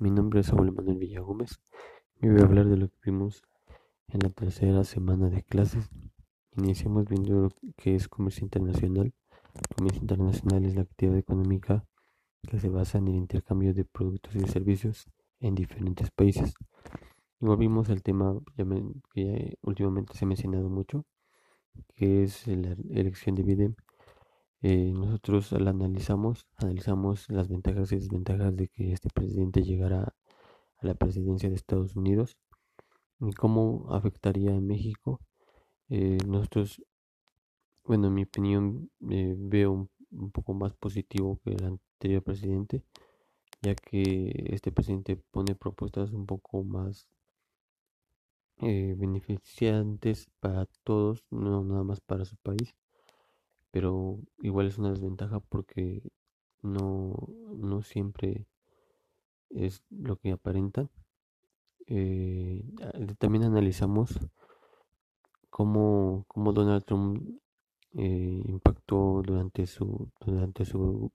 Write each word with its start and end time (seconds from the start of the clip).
Mi 0.00 0.10
nombre 0.10 0.40
es 0.40 0.46
Saúl 0.46 0.72
Manuel 0.72 0.98
Villagómez 0.98 1.60
y 2.20 2.28
voy 2.28 2.40
a 2.40 2.44
hablar 2.44 2.66
de 2.66 2.76
lo 2.76 2.88
que 2.88 2.98
vimos 3.04 3.42
en 4.08 4.20
la 4.20 4.30
tercera 4.30 4.84
semana 4.84 5.28
de 5.28 5.42
clases. 5.42 5.88
Iniciamos 6.56 7.08
viendo 7.08 7.42
lo 7.42 7.48
que 7.76 7.94
es 7.94 8.08
comercio 8.08 8.44
internacional. 8.44 9.12
comercio 9.76 10.00
internacional 10.02 10.64
es 10.64 10.74
la 10.74 10.82
actividad 10.82 11.18
económica 11.18 11.84
que 12.42 12.58
se 12.58 12.68
basa 12.68 12.98
en 12.98 13.08
el 13.08 13.16
intercambio 13.16 13.74
de 13.74 13.84
productos 13.84 14.34
y 14.36 14.46
servicios 14.48 15.06
en 15.40 15.54
diferentes 15.54 16.10
países. 16.10 16.54
Y 17.40 17.46
volvimos 17.46 17.90
al 17.90 18.02
tema 18.02 18.38
que 19.12 19.58
últimamente 19.62 20.14
se 20.14 20.24
ha 20.24 20.28
mencionado 20.28 20.68
mucho, 20.68 21.04
que 21.94 22.24
es 22.24 22.46
la 22.46 22.76
elección 22.90 23.34
de 23.34 23.42
Biden 23.42 23.76
eh, 24.60 24.92
nosotros 24.92 25.52
la 25.52 25.70
analizamos, 25.70 26.48
analizamos 26.56 27.28
las 27.30 27.48
ventajas 27.48 27.92
y 27.92 27.96
desventajas 27.96 28.56
de 28.56 28.68
que 28.68 28.92
este 28.92 29.08
presidente 29.08 29.62
llegara 29.62 30.14
a 30.78 30.86
la 30.86 30.94
presidencia 30.94 31.48
de 31.48 31.54
Estados 31.54 31.94
Unidos 31.94 32.36
y 33.20 33.32
cómo 33.32 33.86
afectaría 33.94 34.50
a 34.56 34.60
México. 34.60 35.20
Eh, 35.90 36.18
nosotros, 36.26 36.82
bueno, 37.84 38.08
en 38.08 38.14
mi 38.14 38.24
opinión, 38.24 38.90
eh, 39.10 39.34
veo 39.38 39.88
un, 40.10 40.30
poco 40.32 40.54
más 40.54 40.74
positivo 40.74 41.40
que 41.44 41.50
el 41.50 41.64
anterior 41.64 42.22
presidente, 42.24 42.82
ya 43.62 43.74
que 43.76 44.32
este 44.50 44.72
presidente 44.72 45.16
pone 45.16 45.54
propuestas 45.54 46.12
un 46.12 46.26
poco 46.26 46.64
más 46.64 47.08
beneficiantes 48.60 50.28
para 50.40 50.66
todos, 50.82 51.24
no 51.30 51.62
nada 51.62 51.84
más 51.84 52.00
para 52.00 52.24
su 52.24 52.36
país 52.38 52.74
pero 53.70 54.18
igual 54.40 54.66
es 54.66 54.78
una 54.78 54.90
desventaja 54.90 55.40
porque 55.40 56.02
no, 56.62 57.14
no 57.56 57.82
siempre 57.82 58.46
es 59.50 59.82
lo 59.90 60.16
que 60.16 60.32
aparentan. 60.32 60.90
Eh, 61.86 62.64
también 63.18 63.44
analizamos 63.44 64.18
cómo, 65.50 66.24
cómo 66.28 66.52
Donald 66.52 66.84
Trump 66.84 67.22
eh, 67.94 68.42
impactó 68.46 69.22
durante 69.24 69.66
su 69.66 70.10
durante 70.20 70.64
su 70.64 71.10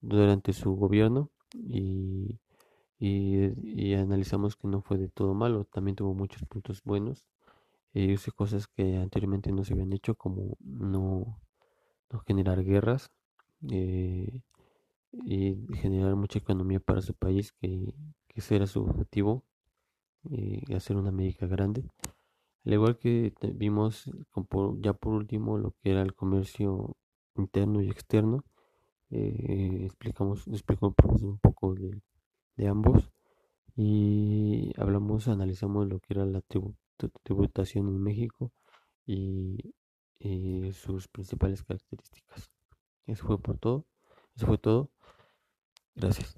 durante 0.00 0.52
su 0.52 0.74
gobierno 0.74 1.30
y, 1.54 2.40
y, 2.98 3.94
analizamos 3.94 4.56
que 4.56 4.66
no 4.66 4.82
fue 4.82 4.98
de 4.98 5.08
todo 5.08 5.34
malo, 5.34 5.64
también 5.64 5.94
tuvo 5.96 6.14
muchos 6.14 6.42
puntos 6.44 6.82
buenos 6.82 7.28
eh, 7.94 8.12
hice 8.12 8.32
cosas 8.32 8.66
que 8.68 8.96
anteriormente 8.96 9.52
no 9.52 9.64
se 9.64 9.74
habían 9.74 9.92
hecho, 9.92 10.14
como 10.14 10.56
no, 10.60 11.40
no 12.10 12.18
generar 12.20 12.64
guerras 12.64 13.10
eh, 13.70 14.42
y 15.12 15.56
generar 15.76 16.16
mucha 16.16 16.38
economía 16.38 16.80
para 16.80 17.02
su 17.02 17.14
país, 17.14 17.52
que, 17.52 17.94
que 18.28 18.40
ese 18.40 18.56
era 18.56 18.66
su 18.66 18.82
objetivo, 18.82 19.44
eh, 20.30 20.62
hacer 20.74 20.96
una 20.96 21.10
América 21.10 21.46
grande. 21.46 21.84
Al 22.64 22.74
igual 22.74 22.98
que 22.98 23.32
vimos 23.54 24.10
ya 24.80 24.92
por 24.92 25.14
último 25.14 25.56
lo 25.58 25.72
que 25.82 25.90
era 25.92 26.02
el 26.02 26.14
comercio 26.14 26.96
interno 27.36 27.80
y 27.80 27.88
externo, 27.88 28.44
explicamos, 29.10 30.48
explicamos 30.48 30.96
un 31.22 31.38
poco 31.38 31.74
de, 31.74 32.02
de 32.56 32.66
ambos 32.68 33.10
y 33.76 34.72
hablamos, 34.78 35.28
analizamos 35.28 35.86
lo 35.86 36.00
que 36.00 36.14
era 36.14 36.24
la 36.24 36.40
tribu, 36.40 36.74
tributación 37.22 37.88
en 37.88 38.02
México 38.02 38.52
y, 39.06 39.72
sus 40.72 41.08
principales 41.08 41.62
características. 41.62 42.50
Eso 43.06 43.26
fue 43.26 43.38
por 43.38 43.58
todo. 43.58 43.86
Eso 44.34 44.46
fue 44.46 44.58
todo. 44.58 44.90
Gracias. 45.94 46.36